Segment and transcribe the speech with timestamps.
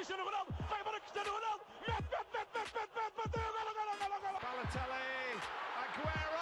[0.00, 3.92] Cristiano Ronaldo, vai embora Cristiano Ronaldo, mete, mete, mete, mete, mete, mete, bateu, golo, golo,
[4.00, 4.38] golo, golo.
[4.40, 5.40] Balotelli,
[5.76, 6.40] Aguero!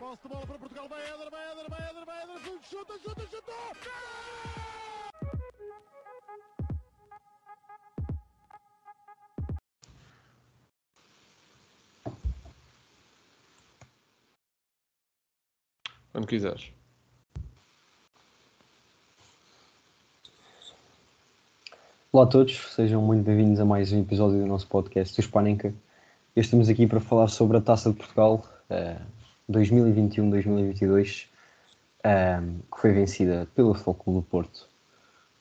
[0.00, 3.26] Posse de bola para Portugal, vai Éder, vai Éder, vai Éder, vai Éder, chuta, chuta,
[3.30, 3.52] chuta!
[16.10, 16.85] Quando quiseres.
[22.16, 25.74] Olá a todos, sejam muito bem-vindos a mais um episódio do nosso podcast, o Spanenka.
[26.34, 28.96] Estamos aqui para falar sobre a Taça de Portugal eh,
[29.52, 31.26] 2021-2022,
[32.02, 32.40] eh,
[32.72, 34.66] que foi vencida pelo Futebol do Porto.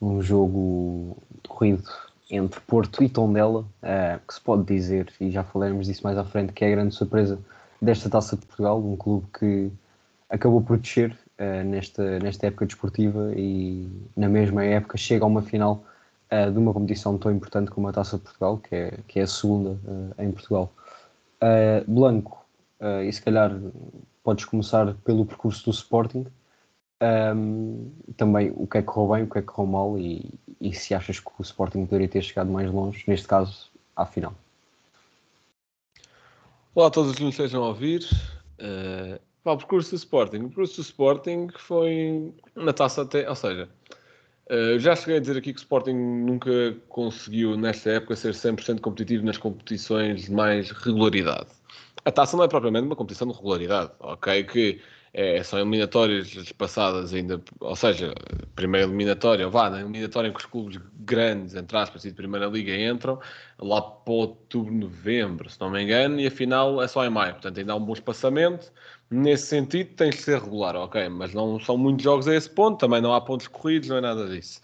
[0.02, 1.16] Um jogo
[1.48, 1.90] corrido
[2.30, 6.26] entre Porto e Tondela, eh, que se pode dizer, e já falaremos disso mais à
[6.26, 7.40] frente, que é a grande surpresa
[7.82, 9.72] desta Taça de Portugal, um clube que
[10.30, 15.42] acabou por descer eh, nesta, nesta época desportiva e na mesma época chega a uma
[15.42, 15.82] final
[16.30, 19.24] eh, de uma competição tão importante como a Taça de Portugal, que é, que é
[19.24, 19.80] a segunda
[20.18, 20.72] eh, em Portugal.
[21.42, 22.46] Eh, Blanco,
[22.80, 23.52] eh, e se calhar
[24.24, 26.26] podes começar pelo percurso do Sporting,
[27.02, 30.34] Ahm, também o que é que correu bem, o que é que correu mal e,
[30.62, 34.34] e se achas que o Sporting poderia ter chegado mais longe, neste caso, à final.
[36.74, 38.02] Olá a todos os que nos estejam a ouvir.
[38.60, 40.38] Uh, o percurso do Sporting.
[40.38, 43.30] O percurso do Sporting foi na taça até.
[43.30, 43.70] Ou seja,
[44.50, 48.80] uh, já cheguei a dizer aqui que o Sporting nunca conseguiu, nesta época, ser 100%
[48.80, 51.48] competitivo nas competições de mais regularidade.
[52.04, 54.44] A taça não é propriamente uma competição de regularidade, ok?
[54.44, 54.80] Que
[55.18, 58.14] é, são eliminatórias passadas ainda, ou seja,
[58.54, 62.48] primeira eliminatória, vá, na eliminatória em que os clubes grandes, entre aspas, e de primeira
[62.48, 63.18] liga entram,
[63.58, 67.32] lá para outubro, novembro, se não me engano, e a final é só em maio,
[67.32, 68.74] portanto ainda há um bom espaçamento,
[69.10, 72.78] nesse sentido tens de ser regular, ok, mas não são muitos jogos a esse ponto,
[72.78, 74.60] também não há pontos corridos, não é nada disso.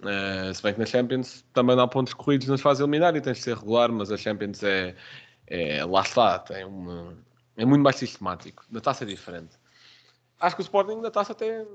[0.00, 3.20] Uh, se bem que na Champions também não há pontos corridos nas fases eliminar e
[3.22, 4.94] tens de ser regular, mas a Champions é,
[5.46, 7.14] é lá está, tem uma,
[7.56, 9.56] é muito mais sistemático, na taça é diferente
[10.40, 11.66] acho que o Sporting na taça até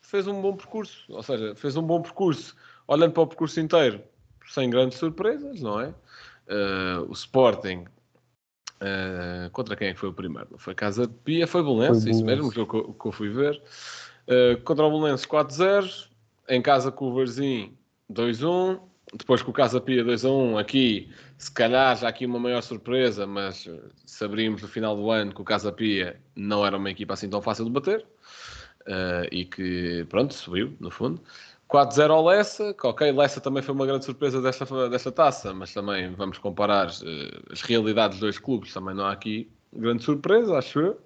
[0.00, 2.56] fez um bom percurso, ou seja, fez um bom percurso,
[2.86, 4.02] olhando para o percurso inteiro,
[4.48, 5.88] sem grandes surpresas, não é?
[6.48, 7.84] Uh, o Sporting
[8.80, 10.56] uh, contra quem é que foi o primeiro?
[10.58, 13.60] Foi Casa de Pia, foi Belenenses, isso mesmo, que eu- que eu fui ver.
[14.28, 16.08] Uh, contra o Belenenses 4-0,
[16.48, 17.76] em casa com o Varzim
[18.08, 18.80] 2-1,
[19.14, 21.08] depois com o Casa Pia 2-1, aqui
[21.38, 23.68] se calhar já aqui uma maior surpresa, mas
[24.04, 27.40] saberíamos no final do ano que o Casa Pia não era uma equipa assim tão
[27.40, 28.04] fácil de bater
[28.86, 31.20] uh, e que, pronto, subiu, no fundo.
[31.68, 35.72] 4-0 ao Lessa, que ok, Lessa também foi uma grande surpresa desta, desta taça, mas
[35.72, 40.56] também vamos comparar uh, as realidades dos dois clubes, também não há aqui grande surpresa,
[40.56, 41.00] acho eu.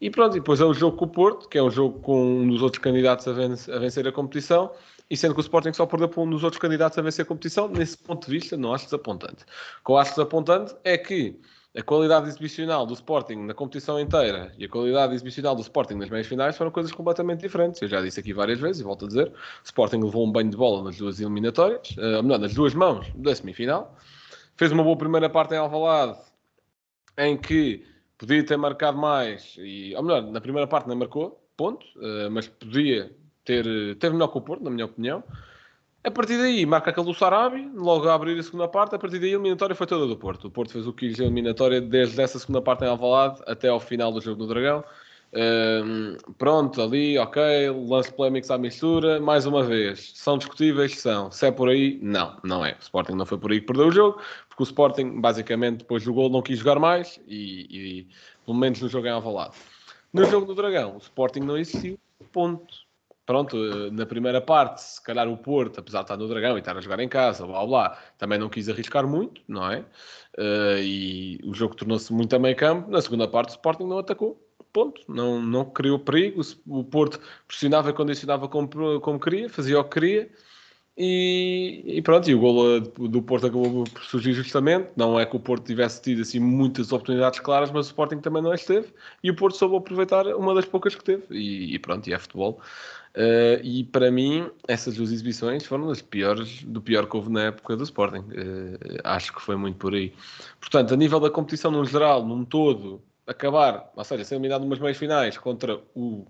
[0.00, 2.40] E pronto, e depois é o jogo com o Porto, que é um jogo com
[2.40, 4.70] um dos outros candidatos a, a vencer a competição,
[5.10, 7.26] e sendo que o Sporting só perdeu para um dos outros candidatos a vencer a
[7.26, 9.44] competição, nesse ponto de vista não acho desapontante.
[9.82, 11.40] O que eu acho desapontante é que
[11.76, 16.10] a qualidade exibicional do Sporting na competição inteira e a qualidade exibicional do Sporting nas
[16.10, 17.80] meias finais foram coisas completamente diferentes.
[17.82, 20.50] Eu já disse aqui várias vezes e volto a dizer: o Sporting levou um banho
[20.50, 23.96] de bola nas duas eliminatórias, eh, ou melhor, nas duas mãos da semifinal,
[24.56, 26.18] fez uma boa primeira parte em Alvalade,
[27.18, 27.84] em que
[28.18, 32.48] podia ter marcado mais, e, ou melhor, na primeira parte não marcou, ponto, eh, mas
[32.48, 33.14] podia
[33.50, 35.24] ter, teve melhor que o Porto, na minha opinião.
[36.02, 38.94] A partir daí, marca aquele do Sarabi, logo a abrir a segunda parte.
[38.94, 40.46] A partir daí, a eliminatória foi toda do Porto.
[40.46, 43.80] O Porto fez o quis a eliminatória desde essa segunda parte em Alvalade até ao
[43.80, 44.84] final do jogo no Dragão.
[45.32, 51.46] Hum, pronto, ali, ok, lance polémicos à mistura, mais uma vez, são discutíveis, são, se
[51.46, 53.92] é por aí, não, não é, o Sporting não foi por aí que perdeu o
[53.92, 58.08] jogo, porque o Sporting, basicamente, depois do gol não quis jogar mais, e, e
[58.44, 59.54] pelo menos no jogo em Alvalade.
[60.12, 61.96] No jogo do Dragão, o Sporting não existiu,
[62.32, 62.89] ponto.
[63.30, 63.56] Pronto,
[63.92, 66.80] na primeira parte, se calhar o Porto, apesar de estar no Dragão e estar a
[66.80, 69.84] jogar em casa, blá blá, também não quis arriscar muito, não é?
[70.36, 72.90] Eh, e o jogo tornou-se muito a meio campo.
[72.90, 75.02] Na segunda parte, o Sporting não atacou, ponto.
[75.08, 76.42] Não, não criou perigo.
[76.66, 78.68] O Porto pressionava e condicionava como,
[79.00, 80.28] como queria, fazia o que queria.
[81.02, 84.90] E, e pronto, e o golo eh, do Porto acabou por surgir justamente.
[84.96, 88.42] Não é que o Porto tivesse tido assim muitas oportunidades claras, mas o Sporting também
[88.42, 88.92] não as teve.
[89.22, 91.24] E o Porto soube aproveitar uma das poucas que teve.
[91.30, 92.60] E, e pronto, e é futebol.
[93.16, 97.44] Uh, e para mim, essas duas exibições foram as piores do pior que houve na
[97.44, 98.20] época do Sporting.
[98.20, 100.12] Uh, acho que foi muito por aí.
[100.60, 104.78] Portanto, a nível da competição no geral, num todo, acabar, ou seja, ser eliminado numas
[104.78, 106.26] meias finais contra o,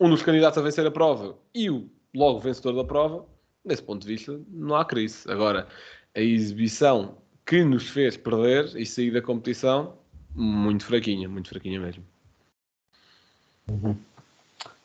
[0.00, 3.24] um dos candidatos a vencer a prova e o logo vencedor da prova,
[3.64, 5.30] desse ponto de vista, não há crise.
[5.30, 5.68] Agora,
[6.14, 9.96] a exibição que nos fez perder e sair da competição,
[10.34, 12.04] muito fraquinha, muito fraquinha mesmo.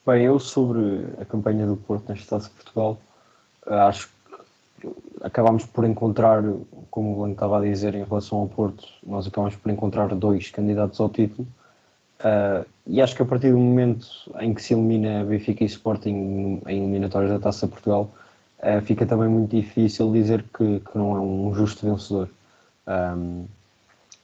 [0.03, 2.97] Bem, eu sobre a campanha do Porto nesta Taça de Portugal,
[3.67, 4.09] acho
[4.79, 4.89] que
[5.21, 6.41] acabámos por encontrar,
[6.89, 10.49] como o Blanco estava a dizer em relação ao Porto, nós acabámos por encontrar dois
[10.49, 11.47] candidatos ao título.
[12.19, 14.07] Uh, e acho que a partir do momento
[14.39, 18.09] em que se elimina Benfica e Sporting em eliminatórias da Taça Portugal,
[18.57, 22.27] uh, fica também muito difícil dizer que, que não é um justo vencedor.
[22.87, 23.45] Um,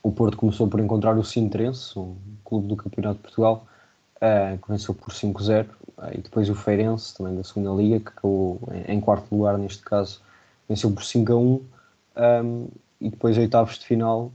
[0.01, 3.67] o Porto começou por encontrar o Sintrense, um clube do Campeonato de Portugal,
[4.21, 5.65] uh, venceu por 5-0,
[6.13, 10.21] e depois o Feirense, também da segunda Liga, que acabou em, quarto lugar neste caso,
[10.69, 11.61] venceu por 5-1,
[12.43, 12.67] um,
[13.01, 14.31] e depois oitavos de final,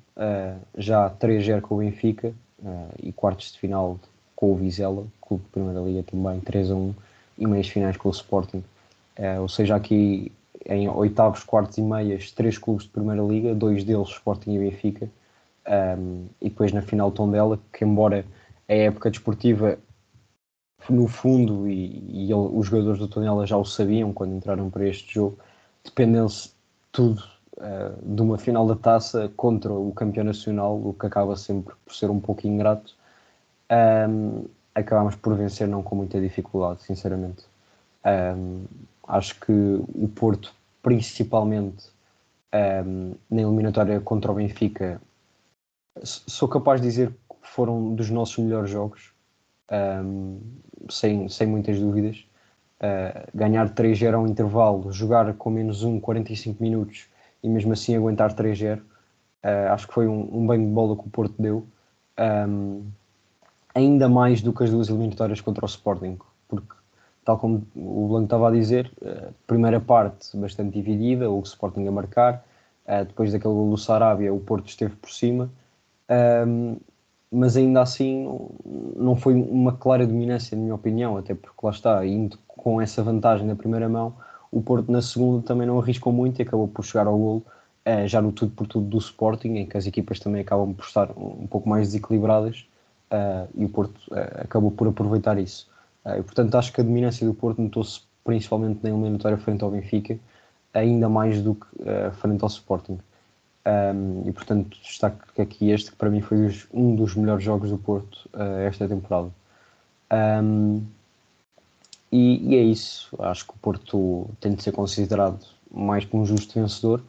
[0.77, 2.33] já 3-0 com o Benfica,
[2.63, 3.99] uh, e quartos de final
[4.35, 6.95] com o Vizela, clube de Primeira Liga também, 3 a 1,
[7.39, 8.65] e meias finais com o Sporting.
[9.19, 10.33] Uh, ou seja, aqui
[10.67, 15.09] em oitavos, quartos e meias, três clubes de Primeira Liga, dois deles Sporting e Benfica,
[15.99, 18.25] um, e depois na final Tondela, que embora
[18.69, 19.79] a época desportiva
[20.89, 25.15] no fundo, e, e os jogadores do Tondela já o sabiam quando entraram para este
[25.15, 25.39] jogo,
[25.85, 26.51] dependem-se
[26.91, 27.23] tudo
[27.59, 31.95] uh, de uma final da taça contra o campeão nacional, o que acaba sempre por
[31.95, 32.95] ser um pouco ingrato,
[34.09, 34.45] um,
[34.75, 37.45] acabamos por vencer não com muita dificuldade, sinceramente.
[38.05, 38.65] Um,
[39.07, 41.87] acho que o Porto, principalmente
[42.87, 45.01] um, na eliminatória contra o Benfica,
[46.03, 47.13] sou capaz de dizer
[47.53, 49.13] foram dos nossos melhores jogos,
[50.89, 52.25] sem, sem muitas dúvidas.
[52.83, 57.07] Uh, ganhar 3-0 ao intervalo, jogar com menos 1, 45 minutos
[57.41, 58.81] e mesmo assim aguentar 3-0.
[58.81, 58.83] Uh,
[59.45, 61.65] eh, acho que foi um, um banho de bola que o Porto deu.
[62.19, 62.85] Um,
[63.73, 66.19] ainda mais do que as duas eliminatórias contra o Sporting,
[66.49, 66.75] porque,
[67.25, 71.93] tal como o Blanco estava a dizer, uh, primeira parte bastante dividida, o Sporting a
[71.93, 72.45] marcar,
[73.07, 75.49] depois daquele gol do Sarabia, o Porto esteve por cima,
[76.47, 76.77] um,
[77.33, 78.29] mas ainda assim
[78.95, 83.03] não foi uma clara dominância, na minha opinião, até porque lá está, indo com essa
[83.03, 84.15] vantagem na primeira mão,
[84.51, 87.43] o Porto na segunda também não arriscou muito e acabou por chegar ao golo,
[87.87, 90.85] uh, já no tudo por tudo do Sporting, em que as equipas também acabam por
[90.85, 92.67] estar um, pouco mais desequilibradas
[93.11, 95.67] uh, e o Porto uh, acabou por aproveitar isso.
[96.05, 100.19] e portanto acho que a dominância do Porto notou-se principalmente na eliminatória frente ao Benfica,
[100.75, 101.67] ainda mais do que
[102.13, 102.99] frente ao Sporting.
[103.65, 107.79] Um, e portanto destaco aqui este que para mim foi um dos melhores jogos do
[107.79, 108.29] Porto
[108.67, 109.31] esta temporada.
[110.13, 110.85] Um,
[112.13, 113.09] e, e, é isso.
[113.19, 117.03] Acho que o Porto tem de ser considerado mais como um justo vencedor.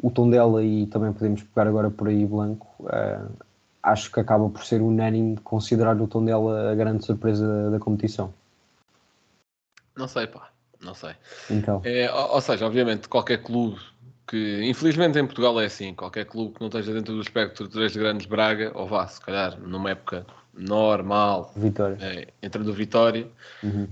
[0.00, 3.30] O Tondela, e também podemos pegar agora por aí Blanco, uh,
[3.82, 8.32] acho que acaba por ser unânime considerar o Tondela a grande surpresa da, da competição.
[9.96, 10.50] Não sei, pá.
[10.80, 11.14] Não sei.
[11.50, 11.80] Então.
[11.84, 13.80] É, ou, ou seja, obviamente, qualquer clube
[14.26, 17.72] que, infelizmente em Portugal é assim, qualquer clube que não esteja dentro do espectro de
[17.72, 21.98] três grandes Braga, ou vá, se calhar, numa época normal, Vitória.
[22.00, 23.26] É, entrando o Vitória,
[23.62, 23.88] uhum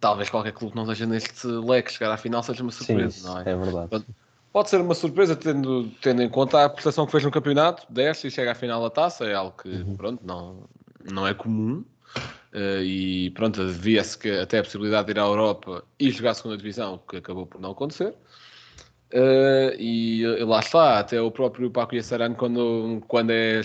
[0.00, 3.26] talvez qualquer clube que não esteja neste leque chegar à final seja uma surpresa, Sim,
[3.26, 3.42] não é?
[3.42, 4.06] É verdade.
[4.52, 8.26] Pode ser uma surpresa tendo, tendo em conta a prestação que fez no campeonato, desce
[8.26, 9.96] e chega à final da taça, é algo que uhum.
[9.96, 10.64] pronto, não,
[11.10, 11.84] não é comum.
[12.54, 16.56] Uh, e pronto, havia-se até a possibilidade de ir à Europa e jogar a segunda
[16.56, 18.14] divisão, o que acabou por não acontecer.
[19.12, 23.60] Uh, e lá está, até o próprio Paco Yassarano, quando, quando, é,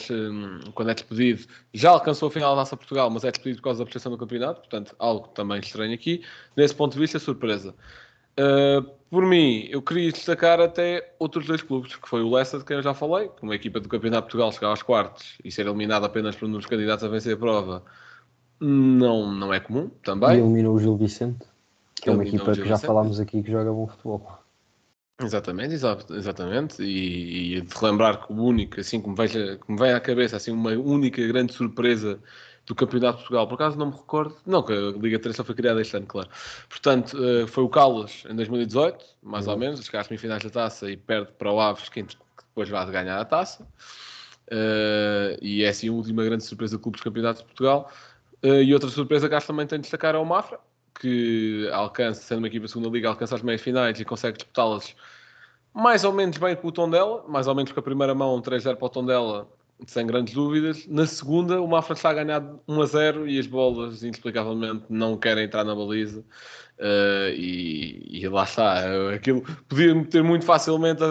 [0.75, 3.79] quando é despedido, já alcançou a final da Taça Portugal, mas é despedido por causa
[3.79, 6.21] da prestação do campeonato, portanto, algo também estranho aqui.
[6.55, 7.74] Nesse ponto de vista, surpresa.
[8.39, 12.65] Uh, por mim, eu queria destacar até outros dois clubes, que foi o Leicester, de
[12.65, 15.51] quem eu já falei, que uma equipa do Campeonato de Portugal chegar aos quartos e
[15.51, 17.83] ser eliminado apenas por um dos candidatos a vencer a prova,
[18.60, 20.38] não, não é comum também.
[20.38, 21.45] E eliminou o Gil Vicente,
[21.95, 24.40] que é uma equipa que já falámos aqui que joga bom futebol.
[25.20, 26.84] Exatamente, exatamente.
[26.84, 30.51] E, e de relembrar que o único, assim como, veja, como vem à cabeça, assim,
[30.51, 32.20] uma única grande surpresa
[32.65, 35.44] do Campeonato de Portugal, por acaso não me recordo, não, que a Liga 3 só
[35.44, 36.30] foi criada este ano, claro.
[36.70, 39.53] Portanto, eh, foi o Carlos em 2018, mais uhum.
[39.53, 42.86] ou menos, chegar às semifinais da taça e perde para o Aves, que depois vai
[42.91, 43.68] ganhar a taça.
[44.51, 47.89] Uh, e é assim a última grande surpresa do Clube dos Campeonatos de Portugal.
[48.44, 50.60] Uh, e outra surpresa que acho também tem de destacar é o Mafra,
[51.01, 54.96] que alcança, sendo uma equipa da segunda liga, alcança as meias finais e consegue disputá-las
[55.74, 58.39] mais ou menos bem com o tom dela, mais ou menos com a primeira mão,
[58.39, 59.48] 3-0 para o tom dela,
[59.88, 60.86] sem grandes dúvidas.
[60.88, 65.63] Na segunda, o Mafra está a ganhar 1-0 e as bolas, inexplicavelmente, não querem entrar
[65.63, 66.24] na baliza.
[66.77, 71.01] Uh, e, e, lá está, aquilo podia ter muito facilmente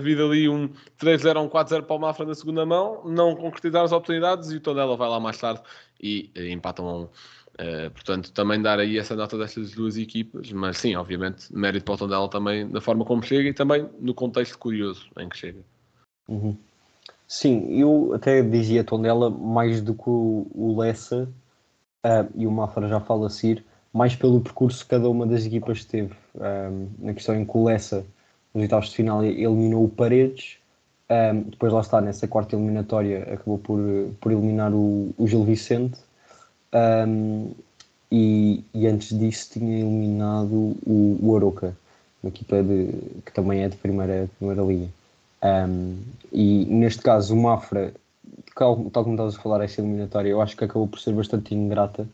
[0.00, 0.68] vida ali um
[0.98, 4.56] 3-0 ou um 4-0 para o Mafra na segunda mão, não concretizar as oportunidades e
[4.56, 5.62] o Tondela vai lá mais tarde
[6.02, 7.08] e, e empatam a um.
[7.60, 11.94] Uh, portanto, também dar aí essa nota destas duas equipas, mas sim, obviamente, mérito para
[11.94, 15.60] o Tondela também da forma como chega e também no contexto curioso em que chega.
[16.26, 16.56] Uhum.
[17.28, 21.28] Sim, eu até dizia Tondela mais do que o, Lessa
[22.04, 23.62] uh, e o Mafra já fala seguir,
[23.92, 26.14] mais pelo percurso que cada uma das equipas teve.
[26.34, 28.06] Um, na questão em que o Lessa
[28.54, 30.56] nos oitavos de final eliminou o Paredes,
[31.10, 33.78] um, depois lá está, nessa quarta eliminatória acabou por,
[34.18, 36.00] por eliminar o, o Gil Vicente
[36.74, 37.52] um,
[38.10, 41.76] e, e, antes disso tinha eliminado o, o Aroca,
[42.22, 42.92] uma equipa de,
[43.24, 44.88] que também é de primeira, primeira liga.
[45.42, 45.96] Um,
[46.32, 47.94] e neste caso o Mafra,
[48.54, 51.54] tal, tal como estavas a falar, essa eliminatória, eu acho que acabou por ser bastante
[51.54, 52.06] ingrata,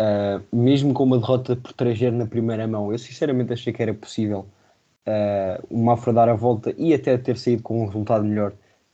[0.00, 2.90] uh, mesmo com uma derrota por 3 na primeira mão.
[2.90, 4.46] Eu sinceramente achei que era possível
[5.06, 8.52] uh, o Mafra dar a volta e até ter saído com um resultado melhor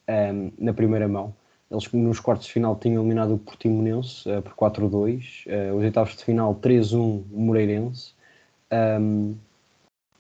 [0.09, 1.35] um, na primeira mão.
[1.71, 6.17] Eles nos quartos de final tinham eliminado o Portimonense uh, por 4-2, uh, os oitavos
[6.17, 8.13] de final 3-1 o Moreirense
[9.01, 9.35] um,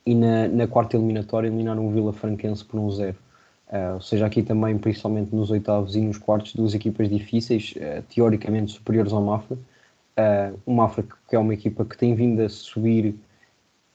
[0.06, 3.14] e na, na, quarta eliminatória eliminaram o Vila Franquense por 1-0.
[3.14, 7.74] Uh, ou seja, aqui também, principalmente nos oitavos e nos quartos, duas equipas difíceis,
[8.08, 9.56] teoricamente superiores ao Mafra.
[10.66, 13.14] o Mafra, que é uma equipa que tem vindo a subir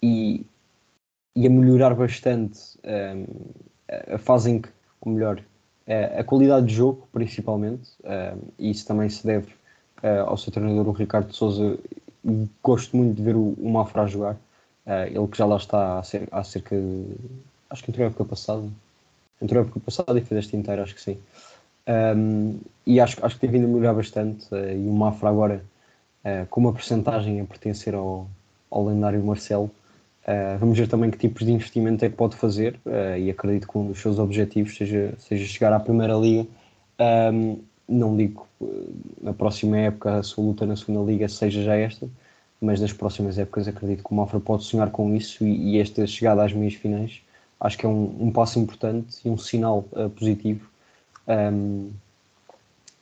[0.01, 0.45] e
[1.35, 3.25] e a melhorar bastante um,
[4.13, 5.41] a fase em que, ou melhor,
[6.19, 9.47] a qualidade de jogo, principalmente, um, e isso também se deve
[10.03, 11.79] uh, ao seu treinador, o Ricardo Souza.
[12.61, 14.37] Gosto muito de ver o, o Mafra jogar,
[15.07, 17.05] ele que já lá está há, cer há cerca de.
[17.69, 18.63] Acho que entrou a época passada.
[19.41, 21.17] Entrou a época passada e fez este inteiro, acho que sim.
[21.87, 24.47] Um, e acho, acho que tem vindo a melhorar bastante.
[24.53, 25.63] E o Mafra agora,
[26.49, 28.27] com uma porcentagem a pertencer ao,
[28.69, 29.71] ao lendário Marcelo,
[30.27, 33.67] Uh, vamos ver também que tipos de investimento é que pode fazer uh, e acredito
[33.67, 36.47] que um dos seus objetivos seja, seja chegar à Primeira Liga.
[37.33, 41.75] Um, não digo uh, na próxima época a sua luta na Segunda Liga seja já
[41.75, 42.07] esta,
[42.61, 46.05] mas nas próximas épocas acredito que o Mafra pode sonhar com isso e, e esta
[46.05, 47.21] chegada às meias finais
[47.59, 49.83] acho que é um, um passo importante e um sinal
[50.15, 50.69] positivo
[51.27, 51.89] um,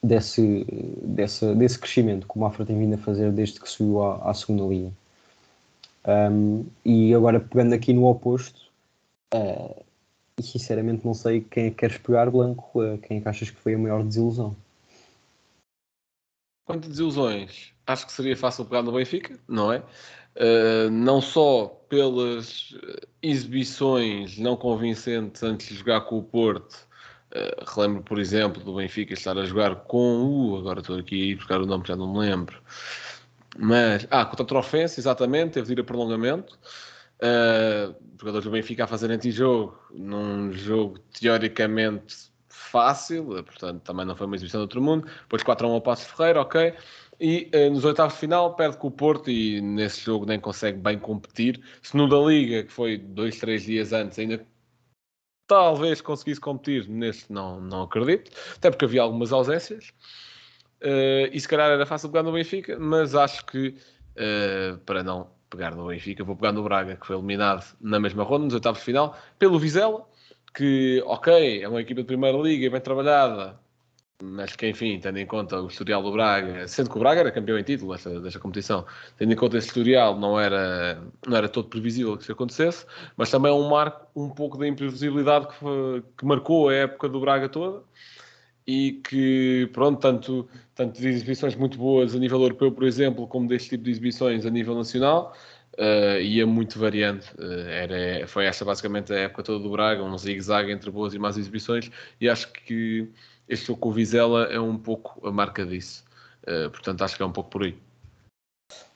[0.01, 0.65] desse,
[1.03, 4.33] desse, desse crescimento que o Mafra tem vindo a fazer desde que subiu à, à
[4.33, 4.91] Segunda Liga.
[6.07, 8.71] Um, e agora pegando aqui no oposto,
[9.33, 9.83] uh,
[10.39, 13.49] e sinceramente não sei quem é que queres pegar, Blanco, uh, quem é que achas
[13.49, 14.55] que foi a maior desilusão?
[16.65, 19.79] Quanto desilusões, acho que seria fácil pegar no Benfica, não é?
[20.35, 22.73] Uh, não só pelas
[23.21, 26.87] exibições não convincentes antes de jogar com o Porto,
[27.33, 31.25] uh, relembro, por exemplo, do Benfica estar a jogar com o, agora estou aqui a
[31.25, 32.61] ir buscar o nome, já não me lembro,
[33.57, 36.57] mas, ah, contra a Trofense, exatamente, teve de ir a prolongamento.
[37.19, 44.27] Uh, jogadores do Benfica a fazer antijogo num jogo teoricamente fácil, portanto também não foi
[44.27, 45.07] uma exibição do outro mundo.
[45.21, 46.73] Depois 4 a 1 ao Passo Ferreira, ok.
[47.19, 50.77] E uh, nos oitavos de final perde com o Porto e nesse jogo nem consegue
[50.77, 51.59] bem competir.
[51.81, 54.45] Se no da Liga, que foi dois, três dias antes, ainda
[55.47, 59.93] talvez conseguisse competir, neste não, não acredito, até porque havia algumas ausências.
[60.81, 65.27] Uh, e se calhar era fácil pegar no Benfica, mas acho que uh, para não
[65.49, 68.79] pegar no Benfica, vou pegar no Braga, que foi eliminado na mesma ronda, nos oitavos
[68.79, 70.05] de final, pelo Vizela,
[70.53, 73.59] que, ok, é uma equipa de primeira liga, bem trabalhada,
[74.21, 77.31] mas que, enfim, tendo em conta o historial do Braga, sendo que o Braga era
[77.31, 78.85] campeão em título desta, desta competição,
[79.17, 83.29] tendo em conta esse historial, não era, não era todo previsível que isso acontecesse, mas
[83.31, 87.47] também é um marco um pouco da imprevisibilidade que, que marcou a época do Braga
[87.47, 87.83] toda
[88.67, 93.47] e que, pronto, tanto, tanto de exibições muito boas a nível europeu, por exemplo, como
[93.47, 95.33] deste tipo de exibições a nível nacional,
[95.77, 97.33] uh, ia muito variante.
[97.35, 101.19] Uh, era, foi esta basicamente a época toda do Braga, um zigue-zague entre boas e
[101.19, 103.07] más exibições, e acho que
[103.47, 106.03] este jogo com o Vizela é um pouco a marca disso.
[106.43, 107.75] Uh, portanto, acho que é um pouco por aí.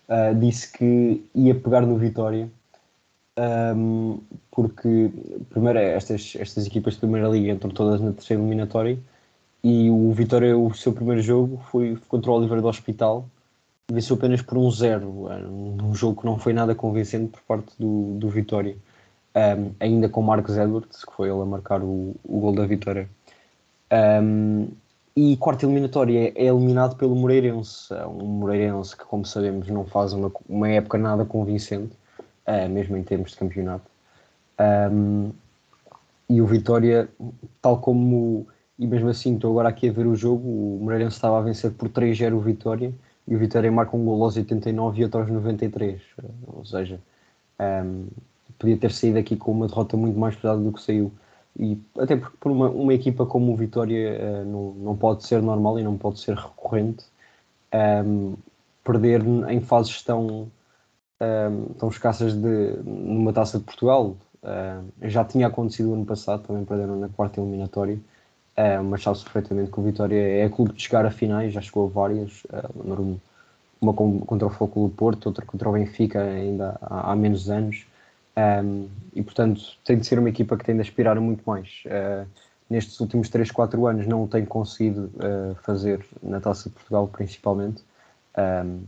[0.10, 2.52] Uh, disse que ia pegar no Vitória,
[3.40, 4.20] um,
[4.52, 5.10] porque,
[5.50, 9.00] primeiro, estas, estas equipas de Primeira Liga entram todas na terceira eliminatória,
[9.64, 13.26] e o Vitória, o seu primeiro jogo foi contra o Oliveira do Hospital,
[13.92, 18.18] venceu apenas por um zero, um jogo que não foi nada convincente por parte do,
[18.18, 18.76] do Vitória,
[19.36, 23.08] um, ainda com Marcos Edwards, que foi ele a marcar o, o gol da vitória.
[23.92, 24.70] Um,
[25.16, 30.32] e quarta eliminatória é eliminado pelo Moreirense, um Moreirense que, como sabemos, não faz uma,
[30.48, 31.94] uma época nada convincente,
[32.48, 33.86] uh, mesmo em termos de campeonato.
[34.92, 35.32] Um,
[36.30, 37.10] e o Vitória,
[37.62, 38.48] tal como
[38.82, 41.72] e mesmo assim estou agora aqui a ver o jogo, o Moreirense estava a vencer
[41.72, 42.92] por 3-0 o Vitória.
[43.28, 46.02] E o Vitória marca um gol aos 89 e outro aos 93,
[46.48, 47.00] ou seja,
[47.60, 48.08] um, ehm,
[48.58, 51.12] podia ter saído aqui com uma derrota muito mais pesada do que saiu.
[51.60, 55.44] E até porque por uma, uma equipa como o Vitória uh, não, não pode ser
[55.44, 57.06] normal e não pode ser recorrente
[57.72, 58.34] um, ehm,
[58.84, 60.48] perder em fases tão, um,
[61.20, 64.18] ehm, tão escassas de, numa taça de Portugal.
[64.42, 68.00] Uh, já tinha acontecido ano passado, também perderam na quarta eliminatória
[68.62, 71.88] é, mas sabe-se perfeitamente que o Vitória é clube de chegar a finais, já chegou
[71.88, 73.20] a várias, uh,
[73.82, 77.88] uma contra o Foco do Porto, outra contra o Benfica ainda há, há menos anos,
[78.64, 81.84] Um, e portanto tem de ser uma equipa que tem de aspirar muito mais.
[81.86, 82.26] Uh,
[82.70, 85.12] nestes últimos 3, 4 anos não o tem conseguido
[85.64, 87.84] fazer na Taça de Portugal principalmente.
[88.38, 88.84] Um,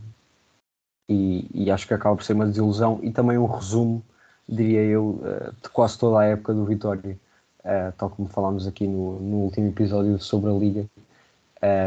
[1.10, 4.02] e, e, acho que acaba por ser uma desilusão e também um resumo,
[4.48, 5.20] diria eu,
[5.62, 7.18] de quase toda a época do Vitória,
[7.96, 10.86] tal como falámos aqui no, no último episódio sobre a Liga.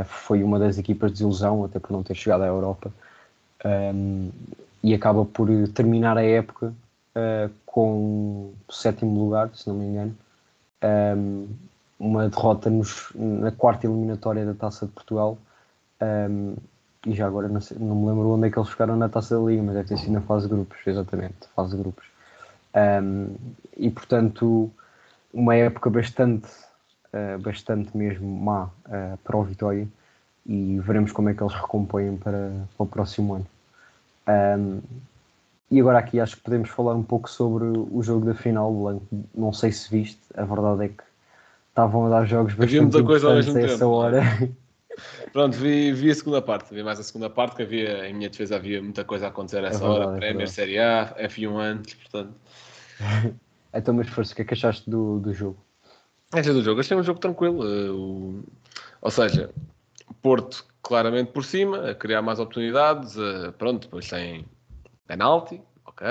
[0.05, 2.91] foi uma das equipas de desilusão, até por não ter chegado à Europa.
[3.65, 4.29] Um,
[4.83, 6.73] e acaba por terminar a época
[7.15, 10.15] uh, com o sétimo lugar, se não me engano.
[10.83, 11.47] Um,
[11.99, 15.37] uma derrota nos, na quarta eliminatória da Taça de Portugal.
[16.01, 16.55] Um,
[17.05, 19.37] e já agora não, sei, não, me lembro onde é que eles ficaram na Taça
[19.37, 22.05] da Liga, mas deve ter sido na fase de grupos, exatamente, fase de grupos.
[22.75, 23.35] Um,
[23.75, 24.69] e portanto,
[25.33, 26.47] uma época bastante,
[27.13, 29.87] uh, bastante mesmo má uh, para o Vitória
[30.45, 33.47] e veremos como é que eles recompõem para, para o próximo ano.
[34.27, 34.81] Um,
[35.69, 39.01] e agora aqui acho que podemos falar um pouco sobre o jogo da final,
[39.35, 41.03] não sei se viste, a verdade é que
[41.69, 43.91] estavam a dar jogos bastante muita coisa ao mesmo a essa tempo.
[43.91, 44.21] hora.
[45.31, 48.29] Pronto, vi, vi a segunda parte, vi mais a segunda parte, que havia, em minha
[48.29, 50.47] defesa havia muita coisa a acontecer a essa É verdade, hora, é Premier.
[50.47, 52.33] Série A, F1 antes, portanto.
[53.73, 55.63] Então, mas força, o que é que achaste do, do jogo?
[56.33, 57.63] Esta do jogo, achei um jogo tranquilo.
[57.63, 58.43] eh, o-
[59.01, 59.49] Ou seja,
[60.21, 63.17] Porto claramente por cima, a criar mais oportunidades.
[63.17, 64.45] eh, Pronto, depois tem
[65.05, 66.05] penalti, ok.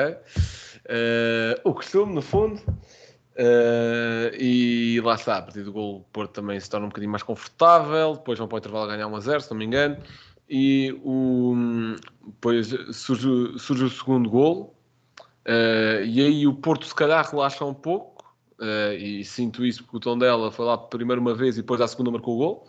[0.86, 2.60] Eh, o costume, no fundo.
[3.38, 7.10] Eh, e lá está, a partir do gol, o Porto também se torna um bocadinho
[7.10, 8.14] mais confortável.
[8.14, 9.96] Depois vão para o intervalo ganhar 1 a 0, se não me engano.
[10.48, 11.54] E o,
[12.24, 14.75] depois surge, surge o segundo gol.
[15.46, 18.16] Eh, e aí o Porto, se calhar, relaxa um pouco.
[18.58, 21.78] Uh, e sinto isso porque o tom dela foi lá primeiro uma vez e depois
[21.78, 22.68] à segunda marcou o gol.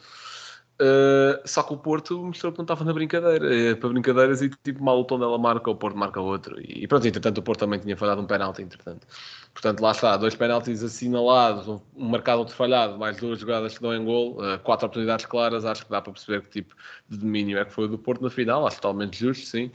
[0.79, 4.49] Uh, só que o Porto mostrou que não estava na brincadeira, uh, para brincadeiras e
[4.49, 6.59] tipo mal o tom dela marca, o Porto marca outro.
[6.61, 9.07] E, e pronto, entretanto o Porto também tinha falhado um penalti, entretanto.
[9.53, 13.81] Portanto, lá está, dois penaltis assinalados, um, um marcado, outro falhado, mais duas jogadas que
[13.81, 16.75] dão em gol, uh, quatro oportunidades claras, acho que dá para perceber que tipo
[17.09, 19.71] de domínio é que foi o do Porto na final, acho totalmente justo, sim.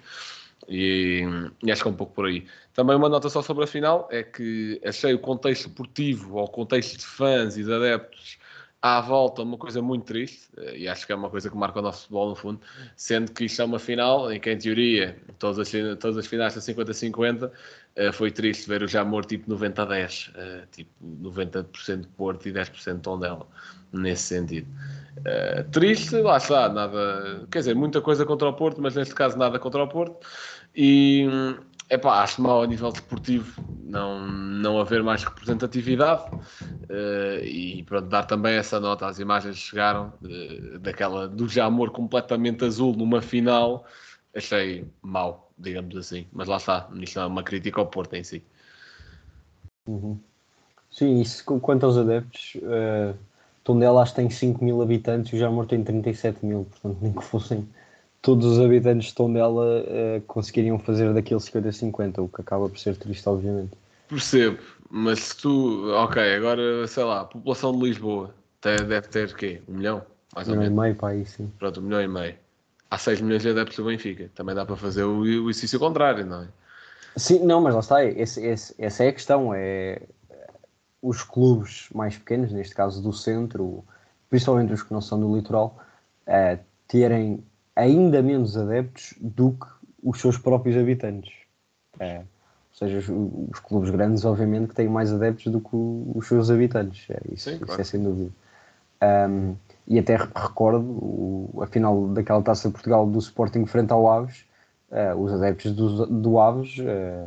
[0.68, 1.22] E,
[1.62, 2.46] e acho que é um pouco por aí.
[2.74, 6.48] Também uma nota só sobre a final é que achei o contexto esportivo, ou o
[6.48, 8.38] contexto de fãs e de adeptos
[8.82, 11.78] à volta uma coisa muito triste, eh, e acho que é uma coisa que marca
[11.78, 12.60] o nosso futebol no fundo,
[12.96, 15.70] sendo que isto é uma final em que, em teoria, todas as,
[16.00, 17.48] todas as finais são 50-50,
[17.96, 22.96] eh, foi triste ver o Jamor tipo 90-10, eh, tipo 90% de Porto e 10%
[22.96, 23.46] de Tondela,
[23.92, 24.68] nesse sentido.
[25.24, 29.36] Eh, triste, lá está, nada, quer dizer, muita coisa contra o Porto, mas neste caso
[29.36, 30.26] nada contra o Porto,
[30.74, 31.26] e
[31.92, 36.24] é pá, acho mal a nível desportivo não, não haver mais representatividade
[36.88, 42.64] eh, e pronto, dar também essa nota às imagens chegaram eh, daquela do Jamor completamente
[42.64, 43.84] azul numa final,
[44.34, 48.42] achei mau, digamos assim, mas lá está, isto é uma crítica ao Porto em si.
[49.86, 50.18] Uhum.
[50.90, 53.16] Sim, isso qu- quanto aos adeptos, uh,
[53.64, 57.12] Tondela acho que tem 5 mil habitantes e o Jamor tem 37 mil, portanto, nem
[57.12, 57.68] que fossem
[58.20, 62.96] todos os habitantes de Tondela uh, conseguiriam fazer daqueles 50-50, o que acaba por ser
[62.96, 63.72] triste, obviamente.
[64.08, 64.58] Percebo,
[64.90, 69.62] mas se tu, ok, agora sei lá, a população de Lisboa deve ter o quê?
[69.68, 70.02] Um milhão?
[70.34, 70.82] Mais ou Não é menos.
[70.84, 71.50] meio para aí, sim.
[71.58, 72.41] Pronto, um milhão e meio.
[72.92, 74.30] Há 6 milhões de adeptos do Benfica.
[74.34, 76.48] Também dá para fazer o, o exercício contrário, não é?
[77.16, 80.02] Sim, não, mas lá está, esse, esse- essa é a questão, é
[81.00, 83.82] os clubes mais pequenos, neste caso do centro,
[84.28, 85.82] principalmente os que não são do litoral,
[86.26, 87.42] eh, terem
[87.74, 89.66] ainda menos adeptos do que
[90.02, 91.32] os seus próprios habitantes.
[91.98, 93.08] Eh, ou seja, os,
[93.52, 97.08] os clubes grandes, obviamente, que têm mais adeptos do que os seus habitantes.
[97.08, 97.80] É, isso, Sim, isso claro.
[97.80, 98.30] é sem dúvida.
[99.02, 103.92] Um, e até re- recordo o- a final daquela taça de Portugal do Sporting frente
[103.92, 104.44] ao Aves,
[104.90, 107.26] eh, os adeptos do, do Aves, eh,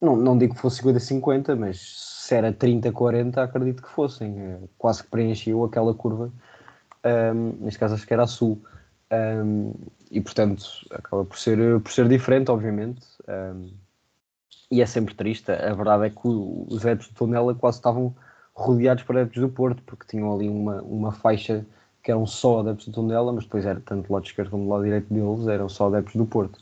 [0.00, 4.38] não, não digo que fosse 50-50, mas se era 30-40, acredito que fossem.
[4.38, 6.30] eh, quase que preenchiam aquela curva,
[7.34, 8.60] um, neste caso acho que era a Sul.
[9.12, 9.72] Um,
[10.10, 13.02] e portanto acaba por ser, por ser diferente, obviamente.
[13.28, 13.70] um,
[14.70, 15.50] e é sempre triste.
[15.52, 18.14] A verdade é que os adeptos de Tondela quase estavam
[18.62, 21.64] rodeados por adeptos do Porto, porque tinham ali uma, uma faixa
[22.02, 24.70] que eram só adeptos do Tondela, mas depois era tanto do lado esquerdo como do
[24.70, 26.58] lado direito deles, eram só adeptos do Porto.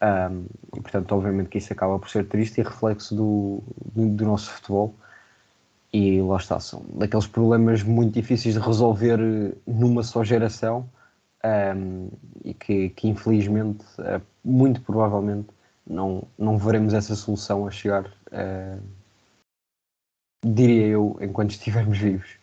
[0.00, 0.46] Um,
[0.76, 3.62] e portanto, obviamente que isso acaba por ser triste e reflexo do,
[3.94, 4.94] do, do nosso futebol.
[5.92, 9.18] E lá está, são daqueles problemas muito difíceis de resolver
[9.66, 10.88] numa só geração
[11.76, 12.08] um,
[12.44, 15.48] e que, que infelizmente, eh, muito provavelmente,
[15.86, 18.76] não, não veremos essa solução a chegar, eh,
[20.44, 22.38] diria eu, enquanto estivermos vivos.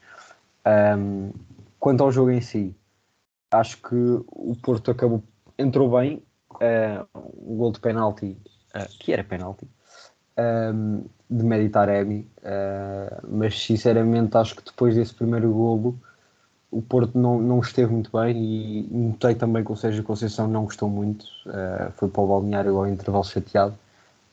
[0.66, 1.32] Um,
[1.80, 2.76] quanto ao jogo em si,
[3.52, 3.96] acho que
[4.28, 5.24] o Porto acabou,
[5.58, 6.24] entrou bem,
[6.56, 8.38] uh, o gol de penalti,
[8.76, 9.68] uh, que era penalti,
[10.38, 15.98] um, de Meditaremi, uh, mas sinceramente acho que depois desse primeiro golo
[16.72, 20.66] o Porto não, não esteve muito bem e notei também que o Sérgio Conceição não
[20.66, 23.78] gostou muito, uh, foi para o balneário ao intervalo chateado.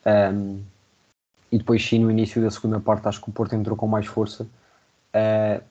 [0.05, 0.61] Um,
[1.53, 4.07] e depois sim, no início da segunda parte acho que o Porto entrou com mais
[4.07, 4.49] força.
[5.15, 5.63] Uh,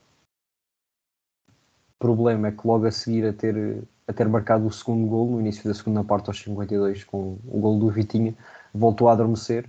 [1.98, 5.40] problema é que logo a seguir a ter, a ter marcado o segundo gol, no
[5.42, 8.36] início da segunda parte aos 52, com o gol do Vitinha,
[8.74, 9.68] voltou a adormecer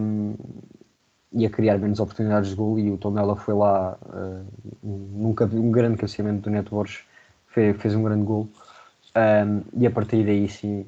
[0.00, 0.34] um,
[1.32, 4.46] e a criar menos oportunidades de gol e o Tondela foi lá uh,
[4.82, 7.04] nunca um grande crescimento do Neto Borges
[7.46, 8.48] fez, fez um grande gol
[9.16, 10.84] um, e a partir daí sim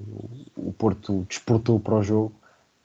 [0.57, 2.33] o Porto desportou para o jogo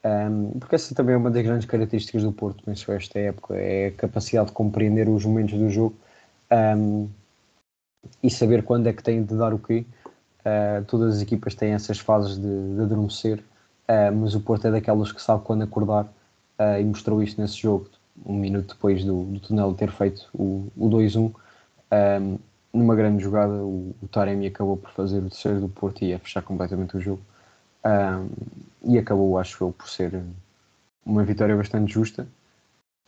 [0.03, 3.87] um, porque essa também é uma das grandes características do Porto penso esta época é
[3.87, 5.95] a capacidade de compreender os momentos do jogo
[6.51, 7.09] um,
[8.23, 9.85] e saber quando é que tem de dar o quê
[10.39, 14.71] uh, todas as equipas têm essas fases de, de adormecer uh, mas o Porto é
[14.71, 16.05] daquelas que sabe quando acordar
[16.59, 17.89] uh, e mostrou isto nesse jogo,
[18.25, 21.33] um minuto depois do, do ter feito o, o 2-1.
[21.91, 22.37] Um,
[22.71, 26.19] numa grande jogada, o, o, Taremi acabou por fazer o terceiro do Porto e a
[26.19, 27.21] fechar completamente o jogo.
[27.85, 28.29] Um,
[28.83, 30.21] e acabou, acho eu, por ser
[31.05, 32.27] uma vitória bastante justa.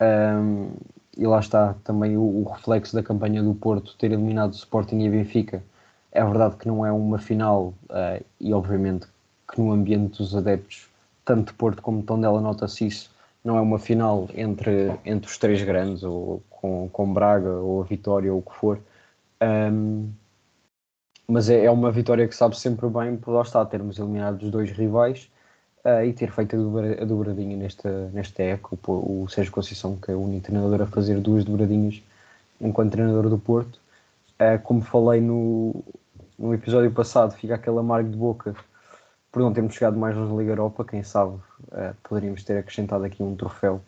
[0.00, 0.72] Um,
[1.16, 5.00] e lá está também o, o, reflexo da campanha do Porto ter eliminado o Sporting
[5.00, 5.62] e a Benfica.
[6.10, 9.06] É verdade que não é uma final, uh, e obviamente
[9.50, 10.88] que no ambiente dos adeptos,
[11.24, 13.10] tanto Porto como de Tondela, nota-se isso,
[13.44, 17.84] não é uma final entre, entre os três grandes, ou com, com Braga, ou a
[17.84, 18.80] Vitória, ou o que for.
[19.42, 20.10] Um,
[21.32, 24.50] mas é, é, uma vitória que sabe sempre bem, por lá está, termos eliminado os
[24.50, 25.30] dois rivais
[25.82, 28.76] uh, e ter feito a, dobra, a dobradinha nesta, nesta época.
[28.92, 32.02] O, o Sérgio Conceição, que é o único treinador a fazer duas dobradinhas
[32.60, 33.80] enquanto treinador do Porto.
[34.34, 35.82] Uh, como falei no,
[36.38, 38.54] no episódio passado, fica aquele amargo de boca
[39.30, 43.04] por não termos chegado mais longe na Liga Europa, quem sabe uh, poderíamos ter acrescentado
[43.04, 43.80] aqui um troféu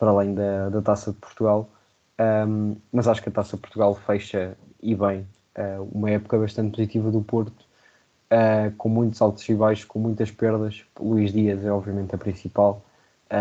[0.00, 1.70] para além da, da Taça de Portugal.
[2.18, 5.24] Um, mas acho que a Taça de Portugal fecha e bem
[5.92, 7.64] uma época bastante positiva do Porto,
[8.30, 10.82] uh, com muitos altos e baixos, com muitas perdas.
[10.98, 12.82] Luís Dias é obviamente a principal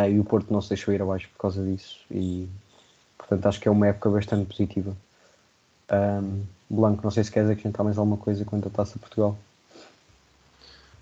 [0.10, 2.00] e o Porto não se deixou ir abaixo por causa disso.
[2.12, 2.48] E
[3.18, 4.96] portanto acho que é uma época bastante positiva.
[5.90, 9.38] Um, Blanco, não sei se queres acrescentar mais alguma coisa quanto à Taça de Portugal.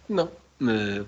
[0.08, 0.30] Não,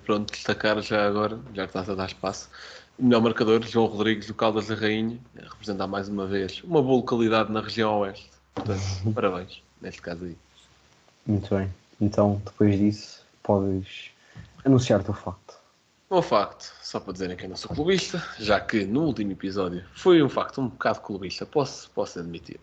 [0.04, 2.50] pronto, destacar já agora, já que estás a dar espaço,
[2.98, 6.82] o melhor marcador, João Rodrigues, do Caldas da Rainha, a representar mais uma vez uma
[6.82, 8.32] boa localidade na região oeste.
[8.56, 8.82] Portanto,
[9.14, 10.38] parabéns, neste caso aí.
[11.26, 11.74] Muito bem.
[12.00, 14.12] Então, depois disso, podes
[14.64, 15.58] anunciar o teu facto.
[16.10, 19.84] O facto, só para dizerem que eu não sou clubista, já que no último episódio
[19.94, 22.60] foi um facto um bocado clubista, posso, posso admitir.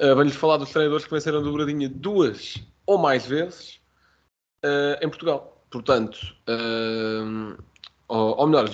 [0.00, 2.54] Uh, Venho-lhes falar dos treinadores que venceram a dobradinha duas
[2.86, 3.78] ou mais vezes
[4.64, 5.62] uh, em Portugal.
[5.70, 7.62] Portanto, uh,
[8.08, 8.66] ou, ou, melhor,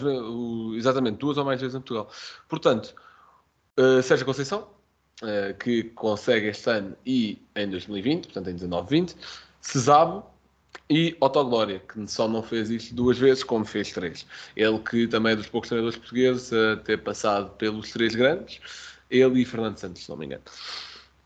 [0.77, 2.09] exatamente, duas ou mais vezes em Portugal.
[2.49, 2.95] Portanto,
[4.03, 4.69] Sérgio Conceição,
[5.23, 9.15] uh, que consegue este ano e em 2020, portanto em 19-20,
[9.61, 10.25] Cesabo
[10.91, 14.27] e Glória, que só não fez isto duas vezes, como fez três.
[14.57, 18.61] Ele que também é dos poucos treinadores portugueses a ter passado pelos três grandes,
[19.11, 20.43] ele e Fernando Santos, se não me engano.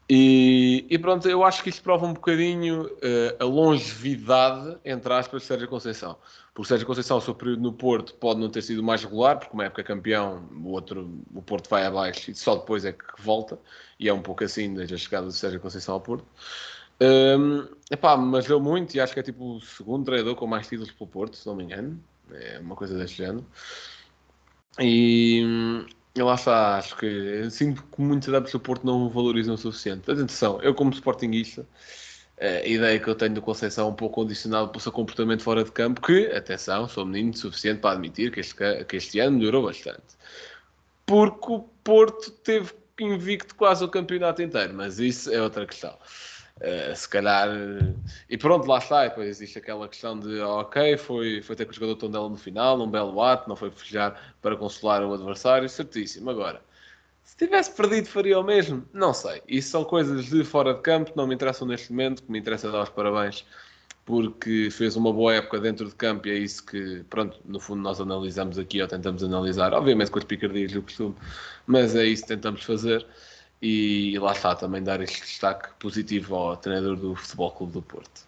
[0.09, 5.43] E, e, pronto, eu acho que isto prova um bocadinho uh, a longevidade, entre aspas,
[5.43, 6.17] de Sérgio Conceição.
[6.53, 9.55] Porque Sérgio Conceição, o seu período no Porto pode não ter sido mais regular, porque
[9.55, 13.59] uma época campeão, o outro, o Porto vai abaixo e só depois é que volta.
[13.99, 16.27] E é um pouco assim desde a chegada de Sérgio Conceição ao Porto.
[17.01, 20.69] Um, epá, mas deu muito e acho que é tipo o segundo treinador com mais
[20.69, 21.99] títulos pelo Porto, se não me engano.
[22.31, 23.47] É uma coisa deste género.
[24.79, 25.87] E
[26.19, 30.11] lá está, acho que sinto que muitos adeptos do Porto não valorizam o suficiente.
[30.11, 31.67] Atenção, eu como sportinguista,
[32.39, 35.63] a ideia que eu tenho do Conceição é um pouco condicionado pelo seu comportamento fora
[35.63, 39.65] de campo, que, atenção, sou menino suficiente para admitir que este, que este ano melhorou
[39.65, 40.03] bastante.
[41.07, 45.97] Porque o Porto teve invicto quase o campeonato inteiro, mas isso é outra questão.
[46.61, 47.49] Uh, se calhar.
[48.29, 49.07] E pronto, lá está.
[49.07, 52.37] E depois existe aquela questão de, ok, foi, foi ter com o jogador Tondela no
[52.37, 56.31] final, um belo ato, não foi festejar para consolar o adversário, certíssimo.
[56.31, 56.63] Agora,
[57.25, 58.87] se tivesse perdido, faria o mesmo?
[58.93, 59.43] Não sei.
[59.49, 62.71] Isso são coisas de fora de campo, não me interessam neste momento, que me interessa
[62.71, 63.45] dar os parabéns
[64.05, 67.83] porque fez uma boa época dentro de campo e é isso que, pronto, no fundo
[67.83, 71.15] nós analisamos aqui ou tentamos analisar, obviamente com as picardias do costume,
[71.67, 73.07] mas é isso que tentamos fazer
[73.63, 78.27] e, lá está também dar este destaque positivo ao treinador do Futebol Clube do Porto.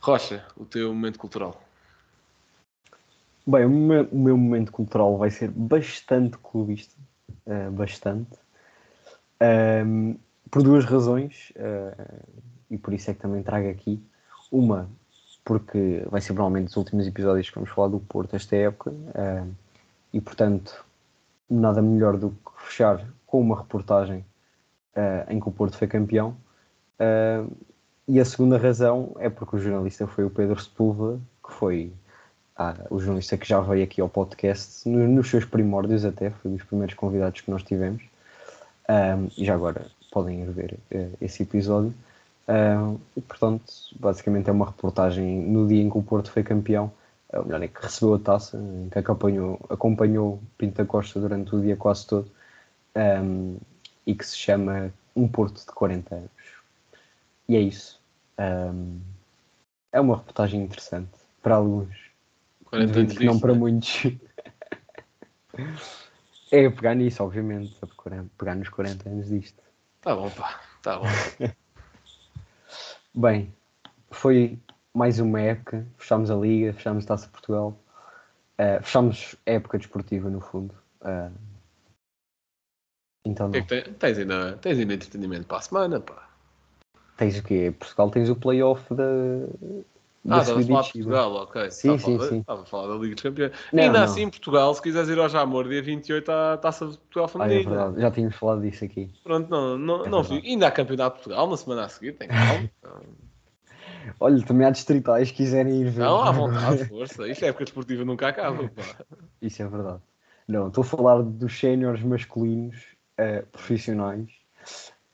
[0.00, 1.62] Rocha, o teu momento cultural.
[3.46, 6.94] Bem, o meu, o meu momento cultural vai ser bastante clubista,
[7.46, 8.36] uh, bastante,
[9.86, 10.16] um,
[10.50, 12.24] por duas razões, uh,
[12.68, 14.02] e por isso é que também trago aqui.
[14.50, 14.90] Uma,
[15.44, 19.54] porque vai ser provavelmente os últimos episódios que vamos falar do Porto esta época, uh,
[20.12, 20.84] e portanto,
[21.48, 24.24] nada melhor do que fechar com uma reportagem
[24.96, 26.36] uh, em que o Porto foi campeão.
[26.98, 27.50] Uh,
[28.06, 31.92] e a segunda razão é porque o jornalista foi o Pedro Sepúlveda, que foi
[32.56, 36.50] ah, o jornalista que já veio aqui ao podcast, no, nos seus primórdios até, foi
[36.50, 38.02] um dos primeiros convidados que nós tivemos.
[38.88, 41.94] Um, e já agora podem ir ver uh, esse episódio.
[43.16, 43.64] E portanto,
[43.98, 46.92] basicamente é uma reportagem no dia em que o Porto foi campeão,
[47.32, 51.60] ou melhor, em que recebeu a taça, em que acompanhou, acompanhou Pinta Costa durante o
[51.62, 52.30] dia quase todo,
[52.94, 53.56] um,
[54.06, 56.30] e que se chama Um Porto de 40 anos.
[57.48, 58.00] E é isso.
[59.92, 61.12] é uma reportagem interessante
[61.42, 61.94] para alguns,
[62.64, 63.58] 40 anos que não para né?
[63.58, 64.04] muitos.
[66.50, 67.86] é pegar nisso, obviamente, a
[68.38, 69.62] pegar- nos 40 anos disto.
[70.00, 70.60] Tá bom, pá.
[70.82, 71.04] Tá bom.
[73.14, 73.54] Bem,
[74.10, 74.58] foi
[74.92, 77.78] mais uma época, fechámos a Liga, fechámos a Taça Portugal,
[78.58, 80.74] eh, fechámos a época desportiva no fundo.
[81.02, 81.30] eh,
[83.24, 83.66] então que é não.
[83.66, 86.28] que tem- tens, ainda, tens ainda entretenimento para a semana, pá.
[87.16, 87.74] tens o quê?
[87.78, 89.04] Portugal tens o playoff da,
[90.24, 90.92] da Ah, estava a falar de.
[90.92, 91.70] Portugal, ok.
[91.70, 92.38] Sim, Estava a sim, falar- sim.
[92.40, 93.52] Estava a falar da Liga dos Campeões.
[93.72, 94.04] Não, ainda não.
[94.04, 97.44] assim, Portugal, se quiseres ir ao Jamor, dia 28, há a taça de Portugal Ah,
[97.44, 97.70] é feminina.
[97.70, 99.10] verdade, já tínhamos falado disso aqui.
[99.22, 100.28] Pronto, não, não, É não verdade.
[100.36, 100.46] fico.
[100.48, 102.70] Ainda há Campeonato de Portugal na semana a seguir, tem calma.
[104.20, 106.00] Olha, também há distritais que quiserem ir ver.
[106.00, 107.26] Não, à vontade, força.
[107.28, 108.82] Isto é época desportiva nunca acaba, pá.
[109.40, 110.00] Isso é verdade.
[110.46, 114.28] Não, estou a falar dos séniores masculinos eh, profissionais.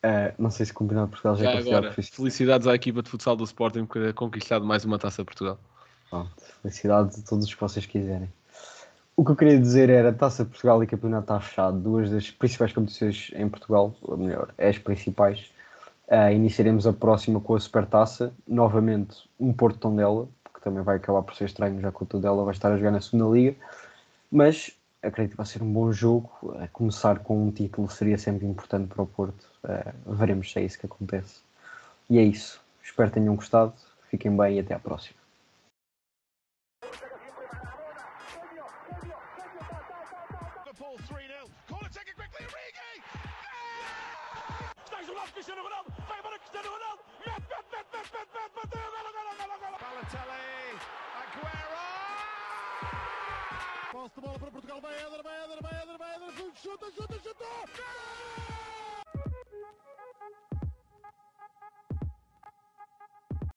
[0.03, 2.17] Eh, não sei se o Campeonato de Portugal já, é Já considerado agora, profissional.
[2.17, 5.59] felicidades à equipa de futsal do Sporting por ter conquistado mais uma taça de Portugal.
[6.09, 6.31] Pronto,
[6.63, 8.29] felicidades a todos os que vocês quiserem.
[9.17, 12.31] O que eu queria dizer era Taça de Portugal e Campeonato está fechado, duas das
[12.31, 15.51] principais competições em Portugal, ou melhor, as principais.
[16.09, 21.23] Eh, iniciaremos a próxima com a Supertaça, novamente um Porto Tondela, que também vai acabar
[21.23, 23.55] por ser estranho, já que o Tondela vai estar a jogar na segunda liga,
[24.33, 26.31] mas acredito que vai ser um bom jogo.
[26.61, 29.47] A começar com um título seria sempre importante para o Porto.
[29.65, 31.41] Eh, veremos se é isso que acontece.
[32.09, 32.61] E é isso.
[32.83, 33.75] Espero que tenham gostado.
[34.11, 35.20] Fiquem bem e até à próxima.
[54.15, 57.45] De bola para Portugal, vai Éder, vai Éder, vai Éder, vai Éder, chuta, chuta, chuta!
[57.45, 58.60] Gol!